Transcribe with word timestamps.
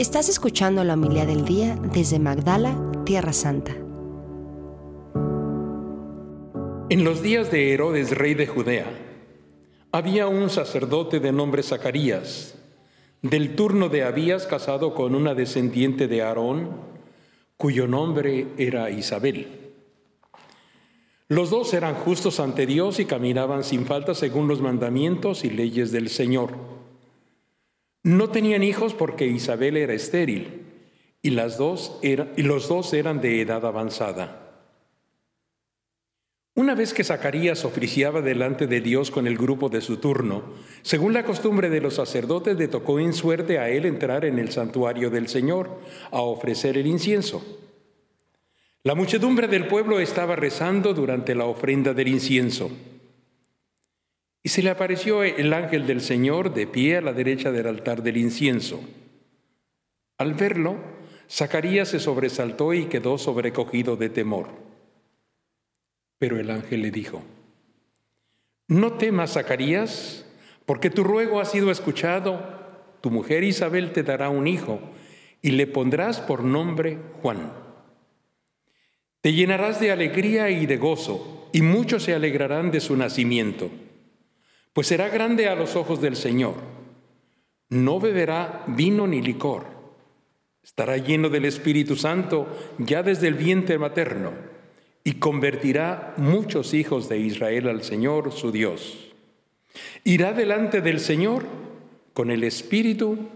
Estás 0.00 0.30
escuchando 0.30 0.82
la 0.82 0.94
humildad 0.94 1.26
del 1.26 1.44
día 1.44 1.76
desde 1.92 2.18
Magdala, 2.18 2.74
Tierra 3.04 3.34
Santa. 3.34 3.72
En 6.88 7.04
los 7.04 7.20
días 7.20 7.50
de 7.50 7.74
Herodes, 7.74 8.16
rey 8.16 8.32
de 8.32 8.46
Judea, 8.46 8.86
había 9.92 10.26
un 10.26 10.48
sacerdote 10.48 11.20
de 11.20 11.32
nombre 11.32 11.62
Zacarías, 11.62 12.54
del 13.20 13.54
turno 13.54 13.90
de 13.90 14.02
Abías 14.02 14.46
casado 14.46 14.94
con 14.94 15.14
una 15.14 15.34
descendiente 15.34 16.08
de 16.08 16.22
Aarón, 16.22 16.70
cuyo 17.58 17.86
nombre 17.86 18.46
era 18.56 18.88
Isabel. 18.88 19.74
Los 21.28 21.50
dos 21.50 21.74
eran 21.74 21.94
justos 21.94 22.40
ante 22.40 22.64
Dios 22.64 23.00
y 23.00 23.04
caminaban 23.04 23.64
sin 23.64 23.84
falta 23.84 24.14
según 24.14 24.48
los 24.48 24.62
mandamientos 24.62 25.44
y 25.44 25.50
leyes 25.50 25.92
del 25.92 26.08
Señor. 26.08 26.79
No 28.02 28.30
tenían 28.30 28.62
hijos 28.62 28.94
porque 28.94 29.26
Isabel 29.26 29.76
era 29.76 29.92
estéril 29.92 30.66
y, 31.22 31.30
las 31.30 31.58
dos 31.58 31.98
y 32.02 32.42
los 32.42 32.68
dos 32.68 32.92
eran 32.94 33.20
de 33.20 33.40
edad 33.40 33.64
avanzada. 33.66 34.50
Una 36.54 36.74
vez 36.74 36.92
que 36.92 37.04
Zacarías 37.04 37.64
oficiaba 37.64 38.20
delante 38.20 38.66
de 38.66 38.80
Dios 38.80 39.10
con 39.10 39.26
el 39.26 39.38
grupo 39.38 39.68
de 39.68 39.80
su 39.80 39.98
turno, 39.98 40.42
según 40.82 41.12
la 41.12 41.24
costumbre 41.24 41.70
de 41.70 41.80
los 41.80 41.94
sacerdotes, 41.94 42.56
le 42.56 42.68
tocó 42.68 42.98
en 42.98 43.12
suerte 43.12 43.58
a 43.58 43.68
él 43.68 43.86
entrar 43.86 44.24
en 44.24 44.38
el 44.38 44.50
santuario 44.50 45.10
del 45.10 45.28
Señor 45.28 45.78
a 46.10 46.20
ofrecer 46.20 46.76
el 46.76 46.86
incienso. 46.86 47.42
La 48.82 48.94
muchedumbre 48.94 49.46
del 49.46 49.68
pueblo 49.68 50.00
estaba 50.00 50.36
rezando 50.36 50.92
durante 50.92 51.34
la 51.34 51.44
ofrenda 51.44 51.94
del 51.94 52.08
incienso. 52.08 52.70
Y 54.42 54.48
se 54.48 54.62
le 54.62 54.70
apareció 54.70 55.22
el 55.22 55.52
ángel 55.52 55.86
del 55.86 56.00
Señor 56.00 56.54
de 56.54 56.66
pie 56.66 56.96
a 56.96 57.02
la 57.02 57.12
derecha 57.12 57.52
del 57.52 57.66
altar 57.66 58.02
del 58.02 58.16
incienso. 58.16 58.80
Al 60.16 60.34
verlo, 60.34 60.76
Zacarías 61.30 61.88
se 61.88 62.00
sobresaltó 62.00 62.74
y 62.74 62.86
quedó 62.86 63.18
sobrecogido 63.18 63.96
de 63.96 64.08
temor. 64.08 64.48
Pero 66.18 66.38
el 66.38 66.50
ángel 66.50 66.82
le 66.82 66.90
dijo, 66.90 67.22
No 68.66 68.94
temas, 68.94 69.34
Zacarías, 69.34 70.26
porque 70.66 70.90
tu 70.90 71.04
ruego 71.04 71.40
ha 71.40 71.44
sido 71.44 71.70
escuchado. 71.70 72.58
Tu 73.00 73.10
mujer 73.10 73.44
Isabel 73.44 73.92
te 73.92 74.02
dará 74.02 74.28
un 74.28 74.46
hijo 74.46 74.80
y 75.42 75.52
le 75.52 75.66
pondrás 75.66 76.20
por 76.20 76.44
nombre 76.44 76.98
Juan. 77.22 77.52
Te 79.20 79.32
llenarás 79.32 79.80
de 79.80 79.90
alegría 79.90 80.50
y 80.50 80.66
de 80.66 80.76
gozo, 80.76 81.48
y 81.52 81.62
muchos 81.62 82.04
se 82.04 82.14
alegrarán 82.14 82.70
de 82.70 82.80
su 82.80 82.96
nacimiento, 82.96 83.70
pues 84.72 84.86
será 84.86 85.08
grande 85.08 85.48
a 85.48 85.54
los 85.54 85.76
ojos 85.76 86.00
del 86.00 86.16
Señor. 86.16 86.54
No 87.68 88.00
beberá 88.00 88.64
vino 88.66 89.06
ni 89.06 89.22
licor. 89.22 89.66
Estará 90.62 90.96
lleno 90.96 91.28
del 91.28 91.44
Espíritu 91.44 91.96
Santo 91.96 92.46
ya 92.78 93.02
desde 93.02 93.28
el 93.28 93.34
vientre 93.34 93.78
materno, 93.78 94.32
y 95.02 95.14
convertirá 95.14 96.14
muchos 96.18 96.74
hijos 96.74 97.08
de 97.08 97.18
Israel 97.18 97.68
al 97.68 97.82
Señor 97.82 98.32
su 98.32 98.52
Dios. 98.52 99.12
Irá 100.04 100.32
delante 100.32 100.80
del 100.80 101.00
Señor 101.00 101.44
con 102.12 102.30
el 102.30 102.44
espíritu 102.44 103.28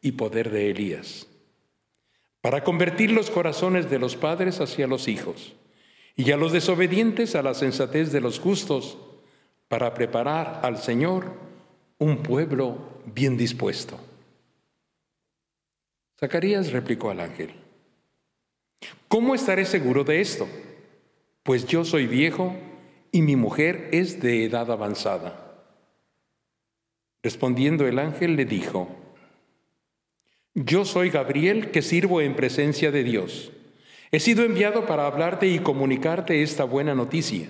y 0.00 0.12
poder 0.12 0.50
de 0.50 0.70
Elías 0.70 1.26
para 2.40 2.64
convertir 2.64 3.12
los 3.12 3.30
corazones 3.30 3.90
de 3.90 3.98
los 3.98 4.16
padres 4.16 4.60
hacia 4.60 4.86
los 4.86 5.08
hijos 5.08 5.52
y 6.16 6.30
a 6.32 6.36
los 6.36 6.52
desobedientes 6.52 7.34
a 7.34 7.42
la 7.42 7.54
sensatez 7.54 8.12
de 8.12 8.20
los 8.20 8.38
justos, 8.38 8.98
para 9.70 9.94
preparar 9.94 10.62
al 10.64 10.78
Señor 10.78 11.32
un 11.98 12.24
pueblo 12.24 12.76
bien 13.06 13.36
dispuesto. 13.36 14.00
Zacarías 16.18 16.72
replicó 16.72 17.08
al 17.08 17.20
ángel, 17.20 17.54
¿cómo 19.06 19.32
estaré 19.32 19.64
seguro 19.64 20.02
de 20.02 20.20
esto? 20.20 20.48
Pues 21.44 21.66
yo 21.66 21.84
soy 21.84 22.08
viejo 22.08 22.52
y 23.12 23.22
mi 23.22 23.36
mujer 23.36 23.88
es 23.92 24.20
de 24.20 24.44
edad 24.44 24.72
avanzada. 24.72 25.54
Respondiendo 27.22 27.86
el 27.86 28.00
ángel 28.00 28.34
le 28.34 28.46
dijo, 28.46 28.88
yo 30.52 30.84
soy 30.84 31.10
Gabriel 31.10 31.70
que 31.70 31.82
sirvo 31.82 32.20
en 32.20 32.34
presencia 32.34 32.90
de 32.90 33.04
Dios. 33.04 33.52
He 34.10 34.18
sido 34.18 34.42
enviado 34.42 34.84
para 34.84 35.06
hablarte 35.06 35.46
y 35.46 35.60
comunicarte 35.60 36.42
esta 36.42 36.64
buena 36.64 36.96
noticia. 36.96 37.46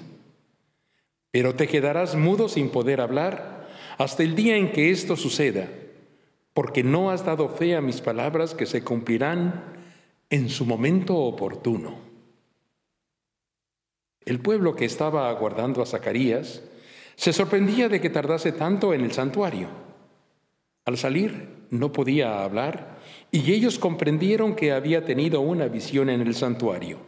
Pero 1.31 1.55
te 1.55 1.69
quedarás 1.69 2.17
mudo 2.17 2.49
sin 2.49 2.71
poder 2.71 3.01
hablar 3.01 3.69
hasta 3.99 4.23
el 4.23 4.35
día 4.35 4.57
en 4.57 4.73
que 4.73 4.91
esto 4.91 5.17
suceda, 5.17 5.69
porque 6.55 6.83
no 6.83 7.11
has 7.11 7.25
dado 7.25 7.49
fe 7.49 7.77
a 7.77 7.81
mis 7.81 8.01
palabras 8.01 8.55
que 8.55 8.67
se 8.67 8.83
cumplirán 8.83 9.65
en 10.31 10.49
su 10.49 10.65
momento 10.65 11.17
oportuno. 11.17 11.99
El 14.25 14.41
pueblo 14.41 14.77
que 14.77 14.85
estaba 14.85 15.29
aguardando 15.29 15.83
a 15.83 15.87
Zacarías 15.87 16.63
se 17.17 17.33
sorprendía 17.33 17.89
de 17.89 18.01
que 18.01 18.11
tardase 18.11 18.53
tanto 18.53 18.95
en 18.95 19.03
el 19.03 19.13
santuario. 19.13 19.69
Al 20.85 20.97
salir, 20.97 21.67
no 21.71 21.93
podía 21.93 22.43
hablar 22.43 22.99
y 23.31 23.53
ellos 23.53 23.79
comprendieron 23.79 24.55
que 24.55 24.73
había 24.73 25.05
tenido 25.05 25.41
una 25.41 25.69
visión 25.69 26.11
en 26.11 26.21
el 26.21 26.35
santuario. 26.35 26.99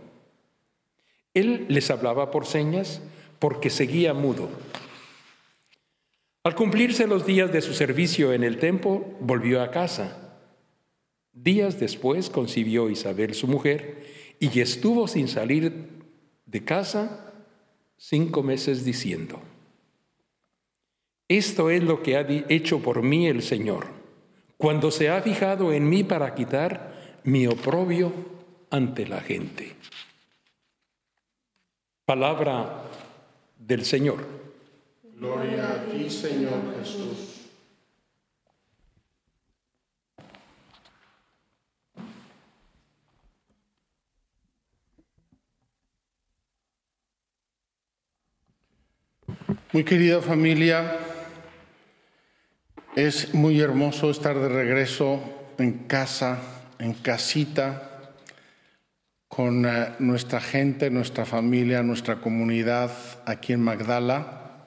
Él 1.34 1.66
les 1.68 1.90
hablaba 1.90 2.30
por 2.30 2.46
señas 2.46 3.00
porque 3.42 3.70
seguía 3.70 4.14
mudo. 4.14 4.48
Al 6.44 6.54
cumplirse 6.54 7.08
los 7.08 7.26
días 7.26 7.52
de 7.52 7.60
su 7.60 7.74
servicio 7.74 8.32
en 8.32 8.44
el 8.44 8.60
templo, 8.60 9.04
volvió 9.18 9.62
a 9.62 9.72
casa. 9.72 10.38
Días 11.32 11.80
después 11.80 12.30
concibió 12.30 12.88
Isabel 12.88 13.34
su 13.34 13.48
mujer 13.48 14.36
y 14.38 14.60
estuvo 14.60 15.08
sin 15.08 15.26
salir 15.26 15.88
de 16.46 16.62
casa 16.62 17.32
cinco 17.96 18.44
meses 18.44 18.84
diciendo, 18.84 19.42
esto 21.26 21.68
es 21.68 21.82
lo 21.82 22.00
que 22.00 22.16
ha 22.16 22.24
hecho 22.48 22.78
por 22.78 23.02
mí 23.02 23.26
el 23.26 23.42
Señor 23.42 23.88
cuando 24.56 24.92
se 24.92 25.10
ha 25.10 25.20
fijado 25.20 25.72
en 25.72 25.88
mí 25.88 26.04
para 26.04 26.36
quitar 26.36 27.20
mi 27.24 27.48
oprobio 27.48 28.12
ante 28.70 29.04
la 29.04 29.20
gente. 29.20 29.74
Palabra 32.04 32.91
del 33.66 33.84
Señor. 33.84 34.26
Gloria 35.16 35.70
a 35.70 35.84
ti, 35.84 36.10
Señor 36.10 36.74
Jesús. 36.78 37.28
Muy 49.72 49.84
querida 49.84 50.20
familia, 50.20 50.98
es 52.94 53.32
muy 53.32 53.58
hermoso 53.58 54.10
estar 54.10 54.38
de 54.38 54.48
regreso 54.50 55.22
en 55.56 55.84
casa, 55.84 56.42
en 56.78 56.92
casita, 56.92 57.91
con 59.34 59.64
eh, 59.64 59.94
nuestra 59.98 60.42
gente, 60.42 60.90
nuestra 60.90 61.24
familia, 61.24 61.82
nuestra 61.82 62.16
comunidad 62.16 62.92
aquí 63.24 63.54
en 63.54 63.62
Magdala, 63.62 64.66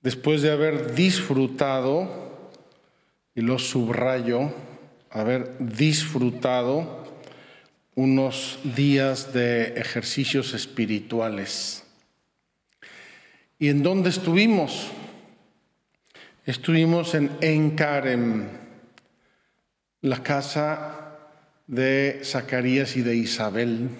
después 0.00 0.40
de 0.40 0.50
haber 0.50 0.94
disfrutado, 0.94 2.40
y 3.34 3.42
lo 3.42 3.58
subrayo, 3.58 4.50
haber 5.10 5.58
disfrutado 5.58 7.04
unos 7.96 8.60
días 8.64 9.34
de 9.34 9.74
ejercicios 9.78 10.54
espirituales. 10.54 11.84
¿Y 13.58 13.68
en 13.68 13.82
dónde 13.82 14.08
estuvimos? 14.08 14.90
Estuvimos 16.46 17.14
en 17.14 17.30
Encarem, 17.42 18.48
la 20.00 20.22
casa 20.22 20.99
de 21.70 22.22
Zacarías 22.24 22.96
y 22.96 23.02
de 23.02 23.14
Isabel, 23.14 23.90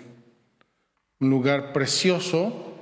un 1.21 1.31
lugar 1.31 1.73
precioso, 1.73 2.75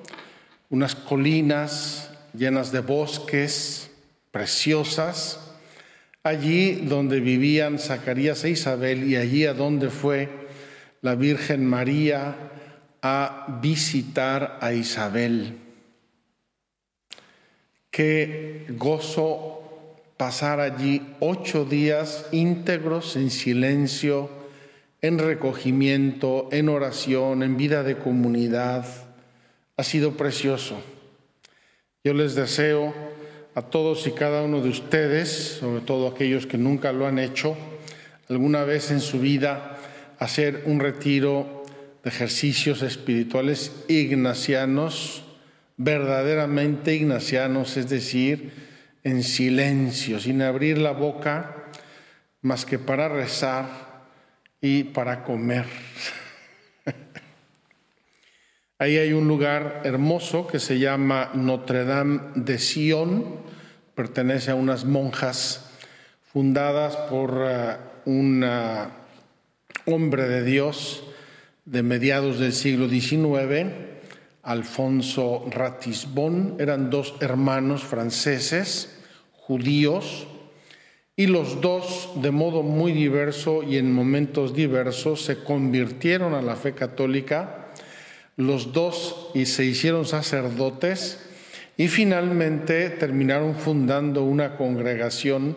unas 0.71 0.95
colinas 0.95 2.11
llenas 2.33 2.73
de 2.73 2.81
bosques 2.81 3.91
preciosas, 4.31 5.53
allí 6.23 6.73
donde 6.87 7.21
vivían 7.21 7.79
Zacarías 7.79 8.43
e 8.45 8.51
Isabel 8.51 9.05
y 9.05 9.17
allí 9.17 9.45
a 9.45 9.53
donde 9.53 9.91
fue 9.91 10.31
la 11.03 11.15
Virgen 11.17 11.67
María 11.67 12.35
a 13.03 13.59
visitar 13.61 14.59
a 14.63 14.73
Isabel. 14.73 15.59
Qué 17.91 18.65
gozo 18.71 19.99
pasar 20.17 20.61
allí 20.61 21.03
ocho 21.21 21.67
días 21.67 22.25
íntegros 22.33 23.17
en 23.17 23.31
silencio, 23.31 24.38
en 25.01 25.19
recogimiento, 25.19 26.49
en 26.51 26.69
oración, 26.69 27.43
en 27.43 27.57
vida 27.57 27.83
de 27.83 27.97
comunidad. 27.97 28.85
Ha 29.77 29.85
sido 29.85 30.17
precioso. 30.17 30.81
Yo 32.03 32.15
les 32.15 32.35
deseo 32.35 32.95
a 33.55 33.63
todos 33.63 34.07
y 34.07 34.13
cada 34.13 34.43
uno 34.43 34.61
de 34.61 34.71
ustedes, 34.71 35.59
sobre 35.61 35.83
todo 35.83 36.09
aquellos 36.09 36.47
que 36.47 36.59
nunca 36.59 36.93
lo 36.93 37.07
han 37.07 37.19
hecho, 37.19 37.57
alguna 38.29 38.65
vez 38.65 38.91
en 38.91 39.01
su 39.01 39.21
vida 39.21 39.77
hacer 40.19 40.63
un 40.67 40.81
retiro 40.81 41.65
de 42.03 42.11
ejercicios 42.11 42.83
espirituales 42.83 43.85
ignacianos, 43.89 45.25
verdaderamente 45.77 46.95
ignacianos, 46.95 47.77
es 47.77 47.89
decir, 47.89 48.53
en 49.05 49.23
silencio, 49.23 50.19
sin 50.19 50.43
abrir 50.43 50.79
la 50.79 50.93
boca, 50.93 51.71
más 52.43 52.65
que 52.65 52.79
para 52.79 53.09
rezar 53.09 53.88
y 54.61 54.85
para 54.85 55.25
comer. 55.25 55.67
Ahí 58.79 58.97
hay 58.97 59.13
un 59.13 59.27
lugar 59.27 59.83
hermoso 59.85 60.47
que 60.47 60.59
se 60.59 60.79
llama 60.79 61.31
Notre 61.35 61.85
Dame 61.85 62.21
de 62.35 62.59
Sion, 62.59 63.41
pertenece 63.95 64.53
a 64.53 64.55
unas 64.55 64.85
monjas 64.85 65.71
fundadas 66.33 66.97
por 66.97 67.33
uh, 67.33 68.11
un 68.11 68.45
uh, 68.45 68.89
hombre 69.87 70.29
de 70.29 70.45
Dios 70.45 71.05
de 71.65 71.83
mediados 71.83 72.39
del 72.39 72.53
siglo 72.53 72.89
XIX, 72.89 73.73
Alfonso 74.43 75.45
Ratisbon, 75.51 76.57
eran 76.59 76.89
dos 76.89 77.17
hermanos 77.21 77.83
franceses, 77.83 78.99
judíos, 79.33 80.27
y 81.19 81.27
los 81.27 81.61
dos, 81.61 82.11
de 82.23 82.31
modo 82.31 82.63
muy 82.63 82.93
diverso 82.93 83.65
y 83.65 83.77
en 83.77 83.93
momentos 83.93 84.55
diversos, 84.55 85.25
se 85.25 85.43
convirtieron 85.43 86.33
a 86.33 86.43
la 86.43 86.55
fe 86.55 86.75
católica 86.75 87.71
los 88.37 88.73
dos 88.73 89.33
y 89.35 89.47
se 89.47 89.65
hicieron 89.65 90.07
sacerdotes 90.07 91.19
y 91.77 91.89
finalmente 91.89 92.89
terminaron 92.91 93.57
fundando 93.57 94.23
una 94.23 94.57
congregación 94.57 95.57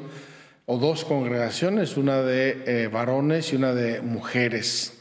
o 0.66 0.80
dos 0.80 1.06
congregaciones, 1.06 1.96
una 1.96 2.24
de 2.24 2.64
eh, 2.66 2.88
varones 2.88 3.54
y 3.54 3.56
una 3.56 3.76
de 3.76 4.02
mujeres. 4.02 4.94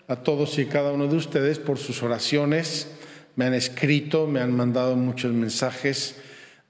a 0.07 0.15
todos 0.17 0.57
y 0.57 0.65
cada 0.65 0.91
uno 0.91 1.05
de 1.05 1.17
ustedes 1.17 1.59
por 1.59 1.77
sus 1.77 2.01
oraciones. 2.01 2.87
Me 3.35 3.45
han 3.45 3.53
escrito, 3.53 4.25
me 4.25 4.41
han 4.41 4.57
mandado 4.57 4.95
muchos 4.95 5.31
mensajes 5.31 6.15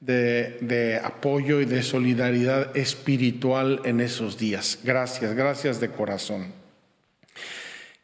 de, 0.02 1.00
apoyo 1.02 1.62
y 1.62 1.66
de 1.66 1.82
solidaridad 1.84 2.76
espiritual 2.76 3.80
en 3.86 4.02
esos 4.02 4.38
días. 4.38 4.80
Gracias, 4.84 5.34
gracias 5.36 5.80
de 5.80 5.92
corazón. 5.92 6.52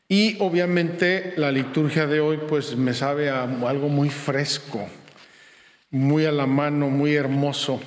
Y 0.07 0.38
obviamente 0.40 1.34
la 1.36 1.52
liturgia 1.52 2.07
de 2.07 2.22
hoy 2.22 2.40
pues 2.48 2.78
me 2.78 2.94
sabe 2.94 3.30
a 3.30 3.44
algo 3.44 3.90
muy 3.90 4.10
fresco, 4.10 4.88
muy 5.92 6.25
a 6.25 6.31
la 6.31 6.46
mano, 6.46 6.90
muy 6.90 7.13
hermoso. 7.13 7.81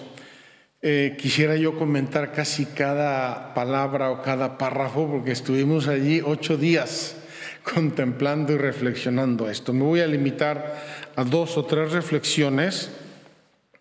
Eh, 0.80 1.16
quisiera 1.18 1.56
yo 1.56 1.76
comentar 1.76 2.30
casi 2.30 2.64
cada 2.66 3.52
palabra 3.52 4.12
o 4.12 4.22
cada 4.22 4.58
párrafo 4.58 5.10
porque 5.10 5.32
estuvimos 5.32 5.88
allí 5.88 6.22
ocho 6.24 6.56
días 6.56 7.16
contemplando 7.74 8.52
y 8.52 8.58
reflexionando 8.58 9.50
esto. 9.50 9.72
Me 9.72 9.82
voy 9.82 10.00
a 10.00 10.06
limitar 10.06 11.10
a 11.16 11.24
dos 11.24 11.58
o 11.58 11.64
tres 11.64 11.90
reflexiones 11.90 12.90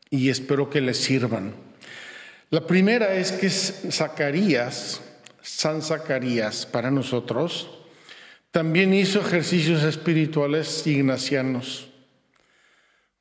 y 0.10 0.30
espero 0.30 0.72
que 0.72 0.82
les 0.82 0.98
sirvan. 0.98 1.54
La 2.50 2.66
primera 2.66 3.14
es 3.14 3.32
que 3.32 3.50
Zacarías, 3.50 5.02
San 5.44 5.84
Zacarías 5.84 6.66
para 6.66 6.90
nosotros, 6.90 7.70
también 8.50 8.96
hizo 8.96 9.22
ejercicios 9.22 9.84
espirituales 9.84 10.88
ignacianos, 10.88 11.90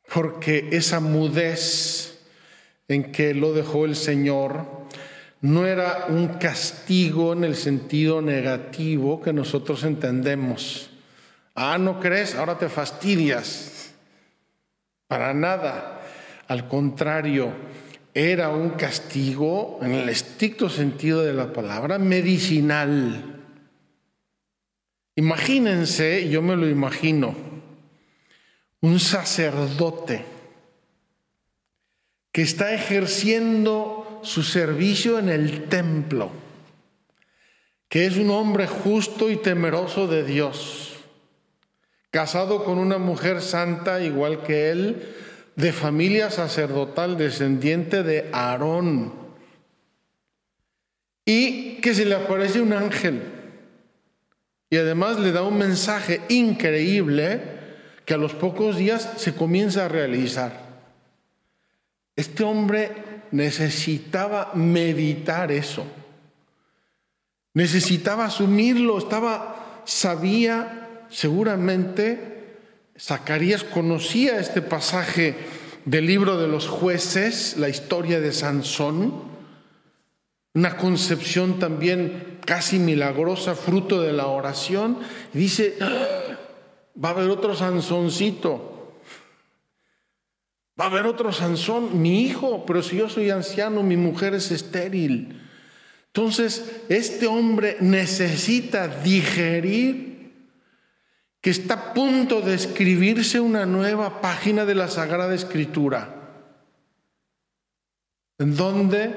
porque 0.08 0.68
esa 0.72 1.00
mudez 1.00 2.15
en 2.88 3.12
que 3.12 3.34
lo 3.34 3.52
dejó 3.52 3.84
el 3.84 3.96
Señor, 3.96 4.66
no 5.40 5.66
era 5.66 6.06
un 6.08 6.28
castigo 6.38 7.32
en 7.32 7.44
el 7.44 7.56
sentido 7.56 8.22
negativo 8.22 9.20
que 9.20 9.32
nosotros 9.32 9.84
entendemos. 9.84 10.90
Ah, 11.54 11.78
¿no 11.78 12.00
crees? 12.00 12.34
Ahora 12.34 12.58
te 12.58 12.68
fastidias. 12.68 13.94
Para 15.06 15.34
nada. 15.34 16.02
Al 16.48 16.68
contrario, 16.68 17.52
era 18.14 18.48
un 18.48 18.70
castigo, 18.70 19.78
en 19.82 19.92
el 19.92 20.08
estricto 20.08 20.68
sentido 20.68 21.22
de 21.22 21.32
la 21.32 21.52
palabra, 21.52 21.98
medicinal. 21.98 23.36
Imagínense, 25.16 26.28
yo 26.28 26.40
me 26.42 26.56
lo 26.56 26.68
imagino, 26.68 27.34
un 28.80 29.00
sacerdote 29.00 30.35
que 32.36 32.42
está 32.42 32.74
ejerciendo 32.74 34.20
su 34.22 34.42
servicio 34.42 35.18
en 35.18 35.30
el 35.30 35.70
templo, 35.70 36.30
que 37.88 38.04
es 38.04 38.18
un 38.18 38.28
hombre 38.28 38.66
justo 38.66 39.30
y 39.30 39.36
temeroso 39.36 40.06
de 40.06 40.22
Dios, 40.22 40.96
casado 42.10 42.62
con 42.62 42.76
una 42.76 42.98
mujer 42.98 43.40
santa 43.40 44.02
igual 44.02 44.42
que 44.42 44.70
él, 44.70 45.14
de 45.54 45.72
familia 45.72 46.30
sacerdotal, 46.30 47.16
descendiente 47.16 48.02
de 48.02 48.28
Aarón, 48.34 49.14
y 51.24 51.76
que 51.76 51.94
se 51.94 52.04
le 52.04 52.16
aparece 52.16 52.60
un 52.60 52.74
ángel, 52.74 53.22
y 54.68 54.76
además 54.76 55.18
le 55.18 55.32
da 55.32 55.42
un 55.42 55.56
mensaje 55.56 56.20
increíble 56.28 57.40
que 58.04 58.12
a 58.12 58.18
los 58.18 58.34
pocos 58.34 58.76
días 58.76 59.14
se 59.16 59.34
comienza 59.34 59.86
a 59.86 59.88
realizar. 59.88 60.65
Este 62.16 62.42
hombre 62.42 62.92
necesitaba 63.30 64.52
meditar 64.54 65.52
eso. 65.52 65.86
Necesitaba 67.52 68.24
asumirlo, 68.24 68.98
estaba, 68.98 69.82
sabía 69.84 71.04
seguramente, 71.10 72.34
Zacarías 72.98 73.64
conocía 73.64 74.38
este 74.38 74.62
pasaje 74.62 75.34
del 75.84 76.06
libro 76.06 76.38
de 76.38 76.48
los 76.48 76.66
jueces, 76.66 77.56
la 77.58 77.68
historia 77.68 78.20
de 78.20 78.32
Sansón, 78.32 79.22
una 80.54 80.76
concepción 80.76 81.58
también 81.58 82.38
casi 82.44 82.78
milagrosa, 82.78 83.54
fruto 83.54 84.00
de 84.00 84.12
la 84.12 84.26
oración, 84.26 84.98
y 85.34 85.38
dice, 85.38 85.76
ah, 85.80 86.36
va 87.02 87.10
a 87.10 87.12
haber 87.12 87.28
otro 87.28 87.54
Sansoncito, 87.54 88.75
Va 90.78 90.84
a 90.84 90.88
haber 90.88 91.06
otro 91.06 91.32
Sansón, 91.32 92.02
mi 92.02 92.22
hijo, 92.22 92.66
pero 92.66 92.82
si 92.82 92.96
yo 92.96 93.08
soy 93.08 93.30
anciano, 93.30 93.82
mi 93.82 93.96
mujer 93.96 94.34
es 94.34 94.50
estéril. 94.50 95.40
Entonces, 96.08 96.82
este 96.88 97.26
hombre 97.26 97.78
necesita 97.80 98.86
digerir 98.88 100.32
que 101.40 101.50
está 101.50 101.74
a 101.74 101.94
punto 101.94 102.40
de 102.40 102.54
escribirse 102.54 103.40
una 103.40 103.64
nueva 103.64 104.20
página 104.20 104.66
de 104.66 104.74
la 104.74 104.88
Sagrada 104.88 105.34
Escritura. 105.34 106.14
¿En 108.38 108.54
dónde? 108.54 109.14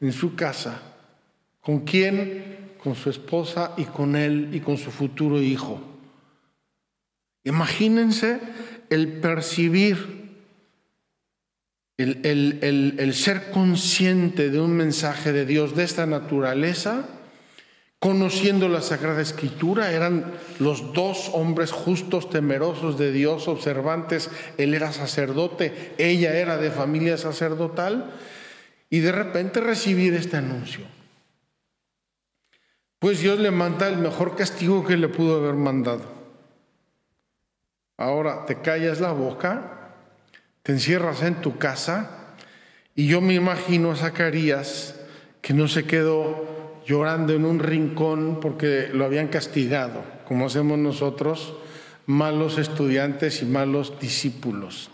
En 0.00 0.12
su 0.12 0.34
casa. 0.36 0.80
¿Con 1.60 1.80
quién? 1.80 2.76
Con 2.82 2.94
su 2.94 3.10
esposa 3.10 3.74
y 3.76 3.84
con 3.84 4.16
él 4.16 4.50
y 4.52 4.60
con 4.60 4.78
su 4.78 4.90
futuro 4.90 5.42
hijo. 5.42 5.82
Imagínense 7.44 8.40
el 8.88 9.20
percibir 9.20 10.17
el, 11.98 13.12
ser 13.14 13.50
consciente 13.50 14.50
de 14.50 14.60
un 14.60 14.76
mensaje 14.76 15.32
de 15.32 15.44
Dios 15.44 15.74
de 15.74 15.82
esta 15.82 16.06
naturaleza, 16.06 17.06
conociendo 17.98 18.68
la 18.68 18.80
Sagrada 18.80 19.20
Escritura, 19.20 19.90
eran 19.90 20.32
los 20.60 20.92
dos 20.92 21.30
hombres 21.34 21.72
justos, 21.72 22.30
temerosos 22.30 22.96
de 22.98 23.10
Dios, 23.10 23.48
observantes, 23.48 24.30
él 24.56 24.74
era 24.74 24.92
sacerdote, 24.92 25.92
ella 25.98 26.34
era 26.34 26.56
de 26.56 26.70
familia 26.70 27.18
sacerdotal, 27.18 28.12
y 28.90 29.00
de 29.00 29.12
repente 29.12 29.60
recibir 29.60 30.14
este 30.14 30.36
anuncio. 30.36 30.86
pues 33.00 33.20
Dios 33.20 33.38
le 33.38 33.52
manda 33.52 33.86
el 33.86 33.98
mejor 33.98 34.34
castigo 34.34 34.84
que 34.84 34.96
le 34.96 35.08
pudo 35.08 35.36
haber 35.36 35.54
mandado. 35.54 36.02
Ahora 37.96 38.44
te 38.44 38.60
callas 38.60 38.98
la 39.00 39.12
boca, 39.12 39.77
encierras 40.68 41.22
en 41.22 41.36
tu 41.40 41.58
casa 41.58 42.34
y 42.94 43.06
yo 43.06 43.20
me 43.20 43.34
imagino 43.34 43.92
a 43.92 43.96
Zacarías 43.96 44.94
que 45.40 45.54
no 45.54 45.68
se 45.68 45.84
quedó 45.84 46.82
llorando 46.86 47.32
en 47.32 47.44
un 47.44 47.58
rincón 47.58 48.38
porque 48.40 48.90
lo 48.92 49.04
habían 49.04 49.28
castigado, 49.28 50.02
como 50.26 50.46
hacemos 50.46 50.78
nosotros, 50.78 51.54
malos 52.06 52.58
estudiantes 52.58 53.42
y 53.42 53.44
malos 53.44 54.00
discípulos. 54.00 54.90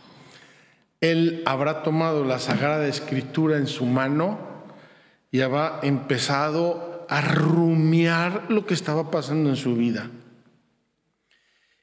Él 1.01 1.43
habrá 1.47 1.83
tomado 1.83 2.25
la 2.25 2.39
Sagrada 2.39 2.87
Escritura 2.87 3.59
en 3.59 3.67
su 3.67 3.87
mano 3.87 4.39
y 5.31 5.41
habrá 5.41 5.81
empezado 5.83 7.07
a 7.09 7.21
rumiar 7.21 8.47
lo 8.49 8.67
que 8.67 8.75
estaba 8.75 9.11
pasando 9.11 9.51
en 9.51 9.57
su 9.57 9.77
vida. 9.77 10.11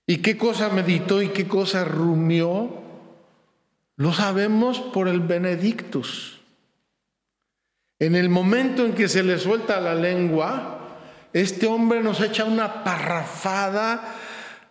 ¿Y 0.07 0.17
qué 0.17 0.38
cosa 0.38 0.69
meditó 0.69 1.21
y 1.21 1.29
qué 1.29 1.48
cosa 1.48 1.86
rumió? 1.86 2.80
Lo 4.01 4.12
sabemos 4.12 4.79
por 4.79 5.08
el 5.08 5.20
Benedictus. 5.20 6.39
En 8.00 8.15
el 8.15 8.29
momento 8.29 8.84
en 8.84 8.93
que 8.93 9.08
se 9.08 9.22
le 9.22 9.38
suelta 9.38 9.79
la 9.79 9.93
lengua, 9.93 10.98
este 11.34 11.67
hombre 11.67 12.01
nos 12.01 12.20
echa 12.20 12.46
una 12.46 12.84
parrafada 12.84 14.15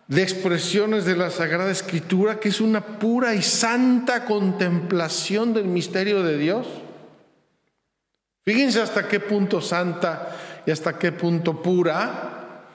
de 0.09 0.21
expresiones 0.21 1.05
de 1.05 1.15
la 1.15 1.29
Sagrada 1.29 1.71
Escritura 1.71 2.41
que 2.41 2.49
es 2.49 2.59
una 2.59 2.81
pura 2.81 3.33
y 3.33 3.41
santa 3.41 4.25
contemplación 4.25 5.53
del 5.53 5.63
misterio 5.63 6.23
de 6.23 6.37
Dios. 6.37 6.67
Fíjense 8.43 8.81
hasta 8.81 9.07
qué 9.07 9.21
punto 9.21 9.61
santa 9.61 10.61
y 10.65 10.71
hasta 10.71 10.99
qué 10.99 11.13
punto 11.13 11.61
pura. 11.61 12.65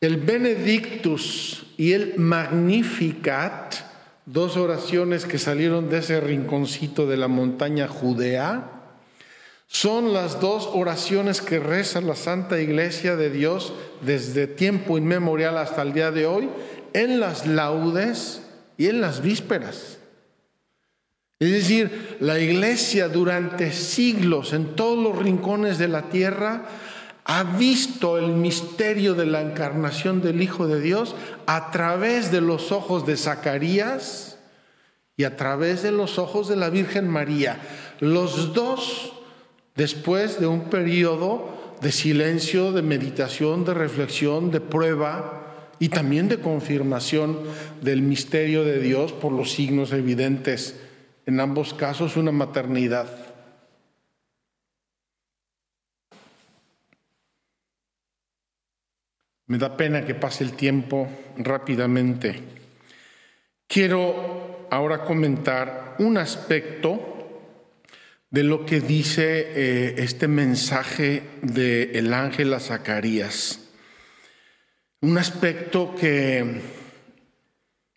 El 0.00 0.18
Benedictus 0.18 1.74
y 1.76 1.92
el 1.92 2.14
Magnificat, 2.18 3.91
dos 4.26 4.56
oraciones 4.56 5.24
que 5.24 5.38
salieron 5.38 5.88
de 5.88 5.98
ese 5.98 6.20
rinconcito 6.20 7.06
de 7.06 7.16
la 7.16 7.28
montaña 7.28 7.88
Judea, 7.88 8.82
son 9.66 10.12
las 10.12 10.40
dos 10.40 10.68
oraciones 10.72 11.40
que 11.40 11.58
reza 11.58 12.00
la 12.02 12.14
Santa 12.14 12.60
Iglesia 12.60 13.16
de 13.16 13.30
Dios 13.30 13.72
desde 14.02 14.46
tiempo 14.46 14.98
inmemorial 14.98 15.56
hasta 15.56 15.80
el 15.82 15.94
día 15.94 16.10
de 16.10 16.26
hoy, 16.26 16.50
en 16.92 17.20
las 17.20 17.46
laudes 17.46 18.42
y 18.76 18.88
en 18.88 19.00
las 19.00 19.22
vísperas. 19.22 19.98
Es 21.38 21.50
decir, 21.50 22.18
la 22.20 22.38
Iglesia 22.38 23.08
durante 23.08 23.72
siglos 23.72 24.52
en 24.52 24.76
todos 24.76 25.02
los 25.02 25.18
rincones 25.18 25.78
de 25.78 25.88
la 25.88 26.02
tierra 26.02 26.66
ha 27.34 27.44
visto 27.44 28.18
el 28.18 28.32
misterio 28.32 29.14
de 29.14 29.24
la 29.24 29.40
encarnación 29.40 30.20
del 30.20 30.42
Hijo 30.42 30.66
de 30.66 30.82
Dios 30.82 31.14
a 31.46 31.70
través 31.70 32.30
de 32.30 32.42
los 32.42 32.72
ojos 32.72 33.06
de 33.06 33.16
Zacarías 33.16 34.38
y 35.16 35.24
a 35.24 35.34
través 35.34 35.82
de 35.82 35.92
los 35.92 36.18
ojos 36.18 36.46
de 36.46 36.56
la 36.56 36.68
Virgen 36.68 37.08
María. 37.08 37.58
Los 38.00 38.52
dos 38.52 39.14
después 39.76 40.40
de 40.40 40.46
un 40.46 40.64
periodo 40.68 41.78
de 41.80 41.90
silencio, 41.90 42.70
de 42.70 42.82
meditación, 42.82 43.64
de 43.64 43.72
reflexión, 43.72 44.50
de 44.50 44.60
prueba 44.60 45.70
y 45.78 45.88
también 45.88 46.28
de 46.28 46.38
confirmación 46.38 47.38
del 47.80 48.02
misterio 48.02 48.62
de 48.62 48.78
Dios 48.78 49.10
por 49.10 49.32
los 49.32 49.52
signos 49.52 49.92
evidentes, 49.92 50.78
en 51.24 51.40
ambos 51.40 51.72
casos 51.72 52.18
una 52.18 52.30
maternidad. 52.30 53.21
Me 59.46 59.58
da 59.58 59.76
pena 59.76 60.04
que 60.04 60.14
pase 60.14 60.44
el 60.44 60.52
tiempo 60.52 61.08
rápidamente. 61.36 62.40
Quiero 63.66 64.68
ahora 64.70 65.02
comentar 65.02 65.96
un 65.98 66.16
aspecto 66.16 67.12
de 68.30 68.42
lo 68.44 68.64
que 68.64 68.80
dice 68.80 69.52
eh, 69.54 69.94
este 69.98 70.26
mensaje 70.26 71.22
del 71.42 72.14
ángel 72.14 72.54
a 72.54 72.60
Zacarías. 72.60 73.68
Un 75.02 75.18
aspecto 75.18 75.94
que 75.94 76.62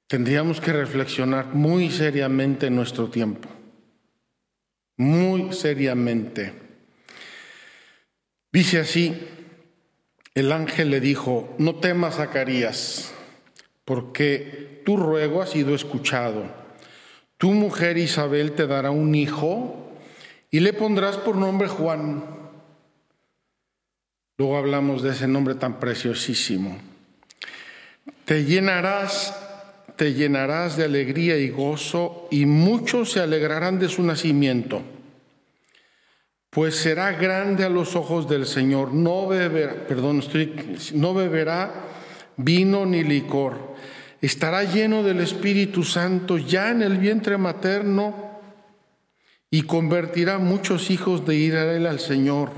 tendríamos 0.07 0.59
que 0.59 0.73
reflexionar 0.73 1.53
muy 1.53 1.89
seriamente 1.89 2.67
en 2.67 2.75
nuestro 2.75 3.09
tiempo. 3.09 3.47
Muy 4.97 5.53
seriamente. 5.53 6.53
Dice 8.51 8.79
así, 8.79 9.13
el 10.35 10.51
ángel 10.51 10.89
le 10.89 10.99
dijo, 10.99 11.55
no 11.57 11.75
temas 11.75 12.15
Zacarías, 12.15 13.13
porque 13.85 14.81
tu 14.85 14.97
ruego 14.97 15.41
ha 15.41 15.47
sido 15.47 15.73
escuchado. 15.73 16.43
Tu 17.37 17.51
mujer 17.51 17.97
Isabel 17.97 18.51
te 18.51 18.67
dará 18.67 18.91
un 18.91 19.15
hijo 19.15 19.93
y 20.51 20.59
le 20.59 20.73
pondrás 20.73 21.17
por 21.17 21.37
nombre 21.37 21.69
Juan. 21.69 22.25
Luego 24.37 24.57
hablamos 24.57 25.01
de 25.01 25.11
ese 25.11 25.27
nombre 25.27 25.55
tan 25.55 25.79
preciosísimo. 25.79 26.77
Te 28.25 28.43
llenarás, 28.43 29.39
te 29.95 30.13
llenarás 30.13 30.75
de 30.75 30.83
alegría 30.83 31.37
y 31.37 31.49
gozo, 31.49 32.27
y 32.29 32.45
muchos 32.45 33.11
se 33.11 33.21
alegrarán 33.21 33.79
de 33.79 33.87
su 33.87 34.03
nacimiento. 34.03 34.81
Pues 36.55 36.77
será 36.77 37.11
grande 37.11 37.65
a 37.65 37.69
los 37.69 37.97
ojos 37.97 38.29
del 38.29 38.45
Señor, 38.45 38.93
no 38.93 39.27
beberá, 39.27 39.75
vino 42.37 42.85
ni 42.85 43.03
licor. 43.03 43.75
Estará 44.21 44.63
lleno 44.63 45.03
del 45.03 45.19
Espíritu 45.19 45.83
Santo 45.83 46.37
ya 46.37 46.71
en 46.71 46.81
el 46.81 46.97
vientre 46.97 47.37
materno 47.37 48.39
y 49.51 49.63
convertirá 49.63 50.37
muchos 50.37 50.91
hijos 50.91 51.25
de 51.25 51.35
Israel 51.35 51.87
al 51.87 51.99
Señor. 51.99 52.51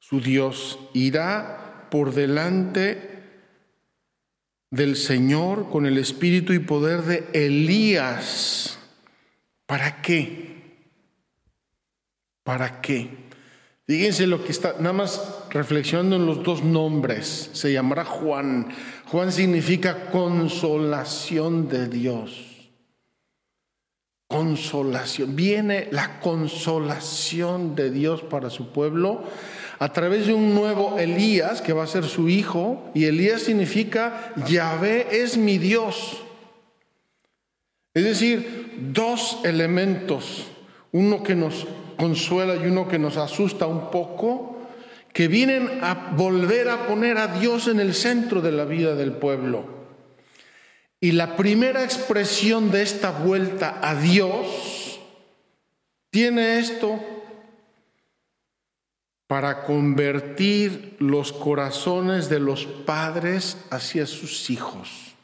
Su 0.00 0.20
Dios 0.20 0.80
irá 0.92 1.86
por 1.88 2.12
delante 2.12 3.22
del 4.70 4.96
Señor 4.96 5.70
con 5.70 5.86
el 5.86 5.98
espíritu 5.98 6.52
y 6.52 6.58
poder 6.58 7.02
de 7.02 7.28
Elías. 7.32 8.76
¿Para 9.66 10.02
qué? 10.02 10.51
¿Para 12.44 12.80
qué? 12.80 13.08
Fíjense 13.86 14.26
lo 14.26 14.44
que 14.44 14.52
está, 14.52 14.74
nada 14.78 14.92
más 14.92 15.44
reflexionando 15.50 16.16
en 16.16 16.26
los 16.26 16.42
dos 16.42 16.62
nombres. 16.62 17.50
Se 17.52 17.72
llamará 17.72 18.04
Juan. 18.04 18.68
Juan 19.06 19.32
significa 19.32 20.10
consolación 20.10 21.68
de 21.68 21.88
Dios 21.88 22.52
consolación. 24.32 25.36
Viene 25.36 25.88
la 25.90 26.18
consolación 26.18 27.76
de 27.76 27.90
Dios 27.90 28.22
para 28.22 28.48
su 28.48 28.72
pueblo 28.72 29.24
a 29.78 29.92
través 29.92 30.26
de 30.26 30.32
un 30.32 30.54
nuevo 30.54 30.98
Elías 30.98 31.60
que 31.60 31.74
va 31.74 31.84
a 31.84 31.86
ser 31.86 32.04
su 32.04 32.30
hijo. 32.30 32.90
Y 32.94 33.04
Elías 33.04 33.42
significa 33.42 34.32
Yahvé 34.48 35.22
es 35.22 35.36
mi 35.36 35.58
Dios. 35.58 36.22
Es 37.92 38.04
decir, 38.04 38.90
dos 38.90 39.40
elementos, 39.44 40.46
uno 40.92 41.22
que 41.22 41.34
nos 41.34 41.66
consuela 42.02 42.56
y 42.56 42.66
uno 42.66 42.88
que 42.88 42.98
nos 42.98 43.16
asusta 43.16 43.68
un 43.68 43.88
poco, 43.92 44.58
que 45.12 45.28
vienen 45.28 45.84
a 45.84 46.10
volver 46.16 46.68
a 46.68 46.88
poner 46.88 47.16
a 47.16 47.28
Dios 47.28 47.68
en 47.68 47.78
el 47.78 47.94
centro 47.94 48.40
de 48.40 48.50
la 48.50 48.64
vida 48.64 48.96
del 48.96 49.12
pueblo. 49.12 49.64
Y 50.98 51.12
la 51.12 51.36
primera 51.36 51.84
expresión 51.84 52.72
de 52.72 52.82
esta 52.82 53.12
vuelta 53.12 53.78
a 53.80 53.94
Dios 53.94 54.98
tiene 56.10 56.58
esto 56.58 56.98
para 59.28 59.62
convertir 59.62 60.96
los 60.98 61.32
corazones 61.32 62.28
de 62.28 62.40
los 62.40 62.66
padres 62.66 63.58
hacia 63.70 64.06
sus 64.06 64.50
hijos. 64.50 65.14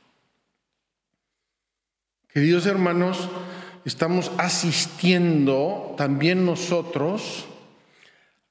Queridos 2.28 2.66
hermanos, 2.66 3.28
estamos 3.88 4.30
asistiendo 4.36 5.94
también 5.96 6.44
nosotros 6.44 7.46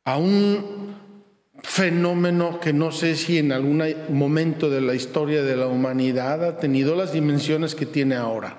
a 0.03 0.17
un 0.17 0.96
fenómeno 1.62 2.60
que 2.60 2.74
no 2.74 2.91
sé 2.91 3.15
si 3.15 3.38
en 3.38 3.51
algún 3.51 3.84
momento 4.10 4.72
de 4.72 4.82
la 4.82 4.96
historia 4.96 5.44
de 5.44 5.56
la 5.56 5.67
humanidad 5.67 6.44
ha 6.44 6.58
tenido 6.58 6.96
las 6.96 7.13
dimensiones 7.13 7.75
que 7.75 7.86
tiene 7.86 8.15
ahora. 8.15 8.58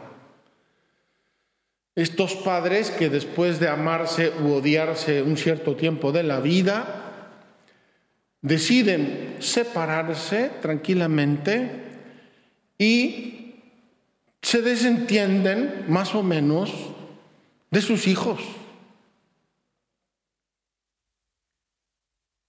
Estos 1.96 2.36
padres 2.36 2.92
que 2.92 3.10
después 3.10 3.58
de 3.58 3.66
amarse 3.66 4.30
u 4.44 4.52
odiarse 4.52 5.22
un 5.22 5.36
cierto 5.36 5.74
tiempo 5.74 6.12
de 6.12 6.22
la 6.22 6.38
vida, 6.38 7.34
deciden 8.40 9.34
separarse 9.40 10.52
tranquilamente 10.62 11.70
y 12.78 13.37
se 14.42 14.62
desentienden 14.62 15.84
más 15.88 16.14
o 16.14 16.22
menos 16.22 16.72
de 17.70 17.82
sus 17.82 18.06
hijos. 18.06 18.40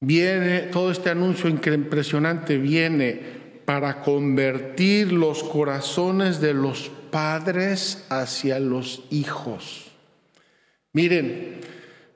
Viene, 0.01 0.62
todo 0.62 0.91
este 0.91 1.10
anuncio 1.10 1.50
impresionante 1.50 2.58
viene 2.58 3.39
para 3.65 4.01
convertir 4.01 5.12
los 5.12 5.43
corazones 5.43 6.39
de 6.39 6.53
los 6.53 6.89
padres 7.12 8.05
hacia 8.10 8.60
los 8.60 9.03
hijos. 9.10 9.91
Miren, 10.93 11.60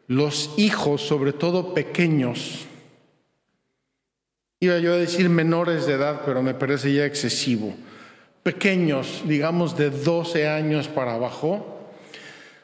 los 0.07 0.53
hijos, 0.57 1.01
sobre 1.01 1.33
todo 1.33 1.73
pequeños, 1.73 2.65
iba 4.59 4.77
yo 4.79 4.93
a 4.93 4.97
decir 4.97 5.29
menores 5.29 5.85
de 5.85 5.93
edad, 5.93 6.21
pero 6.25 6.41
me 6.41 6.53
parece 6.53 6.93
ya 6.93 7.05
excesivo, 7.05 7.75
pequeños, 8.43 9.23
digamos 9.25 9.77
de 9.77 9.89
12 9.89 10.47
años 10.47 10.87
para 10.87 11.15
abajo, 11.15 11.89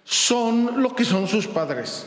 son 0.03 0.83
lo 0.83 0.95
que 0.95 1.05
son 1.05 1.27
sus 1.27 1.47
padres. 1.47 2.05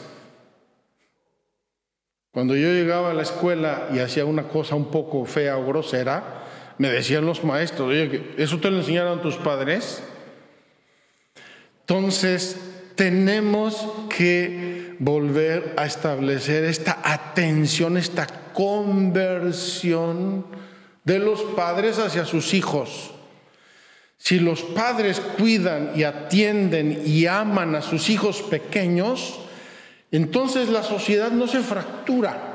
Cuando 2.33 2.55
yo 2.57 2.69
llegaba 2.69 3.11
a 3.11 3.15
la 3.15 3.23
escuela 3.23 3.89
y 3.93 3.99
hacía 3.99 4.25
una 4.25 4.49
cosa 4.49 4.75
un 4.75 4.91
poco 4.91 5.25
fea 5.25 5.59
o 5.59 5.67
grosera, 5.67 6.45
me 6.79 6.89
decían 6.89 7.27
los 7.27 7.45
maestros, 7.45 7.89
oye, 7.91 8.35
¿eso 8.39 8.59
te 8.59 8.71
lo 8.71 8.79
enseñaron 8.79 9.21
tus 9.21 9.37
padres? 9.37 10.03
Entonces, 11.81 12.57
tenemos 12.95 13.87
que 14.09 14.97
volver 14.99 15.75
a 15.77 15.85
establecer 15.85 16.65
esta 16.65 17.01
atención, 17.05 17.97
esta 17.97 18.27
conversión 18.53 20.47
de 21.05 21.19
los 21.19 21.43
padres 21.43 21.99
hacia 21.99 22.25
sus 22.25 22.55
hijos. 22.55 23.13
Si 24.23 24.39
los 24.39 24.63
padres 24.63 25.19
cuidan 25.19 25.93
y 25.97 26.05
atienden 26.05 27.03
y 27.05 27.27
aman 27.27 27.75
a 27.75 27.83
sus 27.83 28.09
hijos 28.09 28.43
pequeños, 28.43 29.41
entonces 30.13 30.69
la 30.69 30.85
sociedad 30.85 31.33
no 31.33 31.49
se 31.49 31.61
fractura 31.61 32.53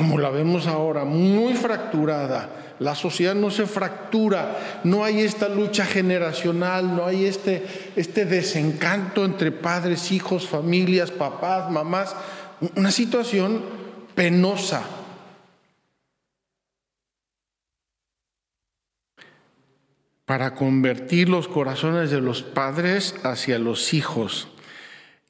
como 0.00 0.16
la 0.18 0.30
vemos 0.30 0.68
ahora, 0.68 1.04
muy 1.04 1.52
fracturada. 1.54 2.48
La 2.78 2.94
sociedad 2.94 3.34
no 3.34 3.50
se 3.50 3.66
fractura, 3.66 4.80
no 4.84 5.04
hay 5.04 5.20
esta 5.20 5.48
lucha 5.48 5.84
generacional, 5.84 6.96
no 6.96 7.04
hay 7.04 7.26
este, 7.26 7.66
este 7.96 8.24
desencanto 8.24 9.24
entre 9.24 9.52
padres, 9.52 10.12
hijos, 10.12 10.46
familias, 10.46 11.10
papás, 11.10 11.70
mamás. 11.70 12.14
Una 12.76 12.92
situación 12.92 13.60
penosa. 14.14 14.84
Para 20.30 20.54
convertir 20.54 21.28
los 21.28 21.48
corazones 21.48 22.12
de 22.12 22.20
los 22.20 22.44
padres 22.44 23.16
hacia 23.24 23.58
los 23.58 23.92
hijos 23.92 24.46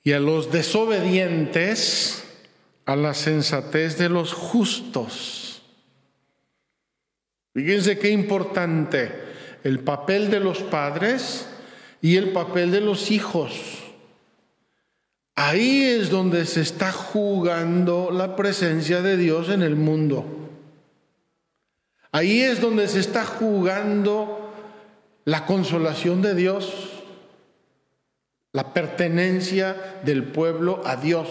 y 0.04 0.12
a 0.12 0.20
los 0.20 0.52
desobedientes 0.52 2.22
a 2.84 2.96
la 2.96 3.14
sensatez 3.14 3.96
de 3.96 4.10
los 4.10 4.34
justos. 4.34 5.62
Fíjense 7.54 7.98
qué 7.98 8.10
importante 8.10 9.10
el 9.64 9.78
papel 9.78 10.30
de 10.30 10.40
los 10.40 10.58
padres 10.58 11.48
y 12.02 12.18
el 12.18 12.32
papel 12.32 12.70
de 12.70 12.82
los 12.82 13.10
hijos. 13.10 13.52
Ahí 15.34 15.82
es 15.82 16.10
donde 16.10 16.44
se 16.44 16.60
está 16.60 16.92
jugando 16.92 18.10
la 18.12 18.36
presencia 18.36 19.00
de 19.00 19.16
Dios 19.16 19.48
en 19.48 19.62
el 19.62 19.76
mundo. 19.76 20.26
Ahí 22.12 22.42
es 22.42 22.60
donde 22.60 22.86
se 22.86 23.00
está 23.00 23.24
jugando 23.24 24.39
la 25.24 25.46
consolación 25.46 26.22
de 26.22 26.34
Dios, 26.34 26.90
la 28.52 28.72
pertenencia 28.72 30.00
del 30.04 30.24
pueblo 30.24 30.82
a 30.84 30.96
Dios. 30.96 31.28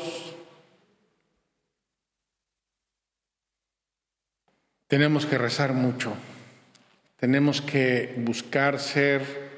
Tenemos 4.88 5.26
que 5.26 5.38
rezar 5.38 5.74
mucho, 5.74 6.14
tenemos 7.20 7.62
que 7.62 8.16
buscar 8.26 8.80
ser 8.80 9.50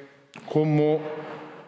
como 0.45 1.01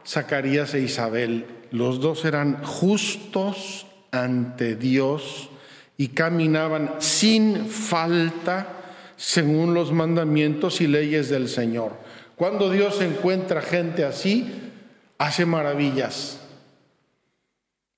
Zacarías 0.06 0.74
e 0.74 0.82
Isabel. 0.82 1.46
Los 1.72 2.00
dos 2.02 2.26
eran 2.26 2.62
justos 2.64 3.88
ante 4.12 4.76
Dios 4.76 5.50
y 5.98 6.10
caminaban 6.10 6.96
sin 7.00 7.68
falta 7.68 8.68
según 9.16 9.74
los 9.74 9.92
mandamientos 9.92 10.82
y 10.82 10.88
leyes 10.88 11.30
del 11.30 11.48
Señor. 11.48 11.94
Cuando 12.36 12.70
Dios 12.70 13.02
encuentra 13.02 13.62
gente 13.62 14.04
así, 14.04 14.72
hace 15.18 15.46
maravillas. 15.46 16.40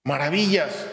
Maravillas 0.04 0.88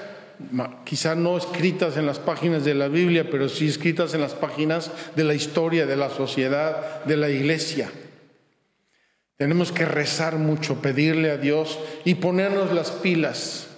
quizá 0.85 1.15
no 1.15 1.37
escritas 1.37 1.97
en 1.97 2.07
las 2.07 2.19
páginas 2.19 2.65
de 2.65 2.75
la 2.75 2.89
Biblia, 2.89 3.29
pero 3.31 3.49
sí 3.49 3.69
escritas 3.69 4.15
en 4.15 4.21
las 4.21 4.35
páginas 4.35 4.91
de 5.17 5.25
la 5.25 5.35
historia, 5.35 5.87
de 5.87 5.97
la 5.97 6.11
sociedad, 6.11 7.05
de 7.05 7.17
la 7.17 7.31
iglesia. 7.31 7.91
Tenemos 9.37 9.73
que 9.73 9.85
rezar 9.85 10.37
mucho, 10.37 10.81
pedirle 10.81 11.31
a 11.31 11.37
Dios 11.37 11.79
y 12.05 12.15
ponernos 12.15 12.73
las 12.73 12.91
pilas. 12.91 13.69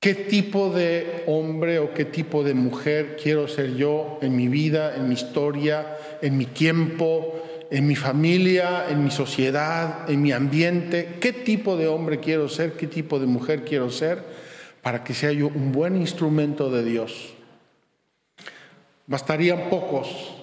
¿Qué 0.00 0.14
tipo 0.14 0.68
de 0.70 1.24
hombre 1.26 1.78
o 1.78 1.94
qué 1.94 2.04
tipo 2.04 2.44
de 2.44 2.52
mujer 2.52 3.16
quiero 3.22 3.48
ser 3.48 3.74
yo 3.74 4.18
en 4.20 4.36
mi 4.36 4.48
vida, 4.48 4.96
en 4.96 5.08
mi 5.08 5.14
historia, 5.14 5.96
en 6.20 6.36
mi 6.36 6.44
tiempo, 6.44 7.42
en 7.76 7.86
mi 7.86 7.96
familia, 7.96 8.86
en 8.88 9.04
mi 9.04 9.10
sociedad, 9.10 10.08
en 10.10 10.22
mi 10.22 10.32
ambiente? 10.32 11.16
¿Qué 11.20 11.32
tipo 11.32 11.76
de 11.76 11.88
hombre 11.88 12.20
quiero 12.20 12.48
ser? 12.48 12.72
¿Qué 12.72 12.86
tipo 12.86 13.18
de 13.18 13.26
mujer 13.26 13.64
quiero 13.64 13.90
ser? 13.90 14.22
para 14.84 15.02
que 15.02 15.14
sea 15.14 15.32
yo 15.32 15.48
un 15.48 15.72
buen 15.72 15.96
instrumento 15.96 16.70
de 16.70 16.84
Dios. 16.84 17.32
Bastarían 19.06 19.70
pocos 19.70 20.36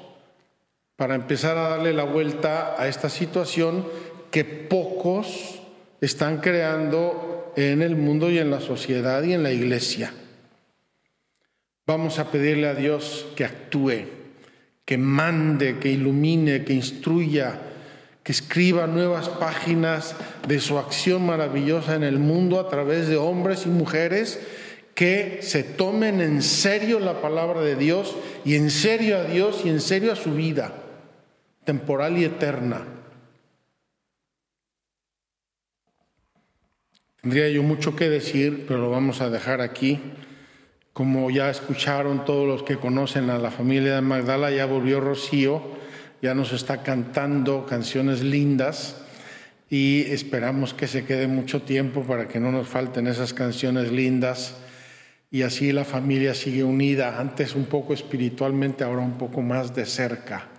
para 0.95 1.13
empezar 1.13 1.59
a 1.59 1.69
darle 1.69 1.93
la 1.93 2.05
vuelta 2.05 2.75
a 2.75 2.87
esta 2.87 3.07
situación 3.07 3.87
que 4.31 4.43
pocos 4.43 5.61
están 6.01 6.39
creando 6.39 7.53
en 7.55 7.83
el 7.83 7.95
mundo 7.95 8.31
y 8.31 8.39
en 8.39 8.49
la 8.49 8.61
sociedad 8.61 9.21
y 9.21 9.33
en 9.33 9.43
la 9.43 9.51
iglesia. 9.51 10.11
Vamos 11.85 12.17
a 12.17 12.31
pedirle 12.31 12.67
a 12.67 12.73
Dios 12.73 13.27
que 13.35 13.45
actúe, 13.45 14.05
que 14.85 14.97
mande, 14.97 15.79
que 15.79 15.89
ilumine, 15.89 16.65
que 16.65 16.73
instruya, 16.73 17.59
que 18.23 18.31
escriba 18.31 18.87
nuevas 18.87 19.29
páginas 19.29 20.15
de 20.47 20.59
su 20.59 20.77
acción 20.77 21.25
maravillosa 21.25 21.95
en 21.95 22.03
el 22.03 22.19
mundo 22.19 22.59
a 22.59 22.69
través 22.69 23.07
de 23.07 23.17
hombres 23.17 23.65
y 23.65 23.69
mujeres 23.69 24.39
que 24.93 25.39
se 25.41 25.63
tomen 25.63 26.21
en 26.21 26.41
serio 26.41 26.99
la 26.99 27.21
palabra 27.21 27.61
de 27.61 27.75
Dios 27.75 28.15
y 28.45 28.55
en 28.55 28.69
serio 28.69 29.17
a 29.17 29.23
Dios 29.23 29.61
y 29.65 29.69
en 29.69 29.81
serio 29.81 30.11
a 30.11 30.15
su 30.15 30.33
vida 30.33 30.73
temporal 31.63 32.17
y 32.17 32.25
eterna. 32.25 32.85
Tendría 37.21 37.49
yo 37.49 37.61
mucho 37.61 37.95
que 37.95 38.09
decir, 38.09 38.65
pero 38.67 38.79
lo 38.79 38.89
vamos 38.89 39.21
a 39.21 39.29
dejar 39.29 39.61
aquí. 39.61 39.99
Como 40.93 41.29
ya 41.29 41.49
escucharon 41.49 42.25
todos 42.25 42.47
los 42.47 42.63
que 42.63 42.77
conocen 42.77 43.29
a 43.29 43.37
la 43.37 43.51
familia 43.51 43.95
de 43.95 44.01
Magdala, 44.01 44.51
ya 44.51 44.65
volvió 44.65 44.99
Rocío 44.99 45.81
ya 46.21 46.35
nos 46.35 46.53
está 46.53 46.83
cantando 46.83 47.65
canciones 47.65 48.21
lindas 48.21 48.95
y 49.69 50.01
esperamos 50.11 50.73
que 50.73 50.87
se 50.87 51.03
quede 51.03 51.27
mucho 51.27 51.63
tiempo 51.63 52.03
para 52.03 52.27
que 52.27 52.39
no 52.39 52.51
nos 52.51 52.67
falten 52.67 53.07
esas 53.07 53.33
canciones 53.33 53.91
lindas 53.91 54.57
y 55.31 55.41
así 55.41 55.71
la 55.71 55.85
familia 55.85 56.35
sigue 56.35 56.63
unida, 56.63 57.19
antes 57.19 57.55
un 57.55 57.65
poco 57.65 57.93
espiritualmente, 57.93 58.83
ahora 58.83 59.01
un 59.01 59.17
poco 59.17 59.41
más 59.41 59.73
de 59.73 59.85
cerca. 59.85 60.49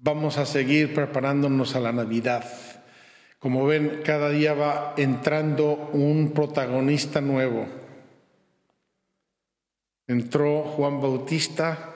Vamos 0.00 0.36
a 0.36 0.46
seguir 0.46 0.92
preparándonos 0.92 1.76
a 1.76 1.80
la 1.80 1.92
Navidad. 1.92 2.44
Como 3.38 3.64
ven, 3.66 4.00
cada 4.04 4.30
día 4.30 4.52
va 4.52 4.94
entrando 4.96 5.90
un 5.92 6.32
protagonista 6.32 7.20
nuevo. 7.20 7.79
Entró 10.10 10.64
Juan 10.64 11.00
Bautista, 11.00 11.94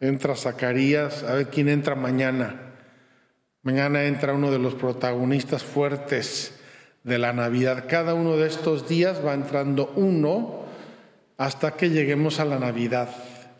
entra 0.00 0.34
Zacarías, 0.34 1.24
a 1.24 1.34
ver 1.34 1.48
quién 1.48 1.68
entra 1.68 1.94
mañana. 1.94 2.58
Mañana 3.62 4.04
entra 4.04 4.32
uno 4.32 4.50
de 4.50 4.58
los 4.58 4.74
protagonistas 4.74 5.62
fuertes 5.62 6.58
de 7.04 7.18
la 7.18 7.34
Navidad. 7.34 7.84
Cada 7.86 8.14
uno 8.14 8.38
de 8.38 8.48
estos 8.48 8.88
días 8.88 9.20
va 9.22 9.34
entrando 9.34 9.92
uno 9.96 10.62
hasta 11.36 11.72
que 11.72 11.90
lleguemos 11.90 12.40
a 12.40 12.46
la 12.46 12.58
Navidad. 12.58 13.10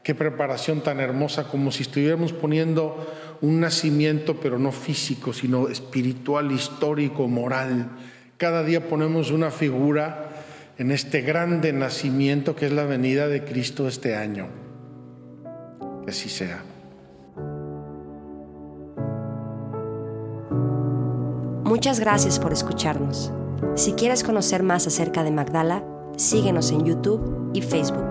Qué 0.02 0.14
preparación 0.14 0.80
tan 0.80 0.98
hermosa, 0.98 1.48
como 1.48 1.70
si 1.70 1.82
estuviéramos 1.82 2.32
poniendo 2.32 3.06
un 3.42 3.60
nacimiento, 3.60 4.40
pero 4.40 4.58
no 4.58 4.72
físico, 4.72 5.34
sino 5.34 5.68
espiritual, 5.68 6.52
histórico, 6.52 7.28
moral. 7.28 7.90
Cada 8.38 8.64
día 8.64 8.88
ponemos 8.88 9.30
una 9.30 9.50
figura 9.50 10.30
en 10.81 10.90
este 10.90 11.21
grande 11.21 11.73
nacimiento 11.73 12.57
que 12.57 12.66
es 12.66 12.73
la 12.73 12.85
venida 12.85 13.29
de 13.29 13.45
Cristo 13.45 13.87
este 13.87 14.16
año. 14.16 14.49
Que 16.05 16.11
así 16.11 16.29
sea. 16.29 16.64
Muchas 21.62 22.01
gracias 22.01 22.40
por 22.40 22.53
escucharnos. 22.53 23.31
Si 23.77 23.93
quieres 23.93 24.25
conocer 24.25 24.62
más 24.62 24.87
acerca 24.87 25.23
de 25.23 25.31
Magdala, 25.31 25.85
Síguenos 26.21 26.71
en 26.71 26.85
YouTube 26.85 27.51
y 27.55 27.62
Facebook. 27.62 28.10